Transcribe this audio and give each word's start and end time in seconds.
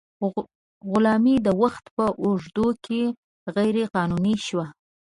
غلامي 0.89 1.35
د 1.45 1.47
وخت 1.61 1.85
په 1.97 2.05
اوږدو 2.23 2.67
کې 2.85 3.01
غیر 3.55 3.75
قانوني 3.95 4.35
شوه. 4.47 4.65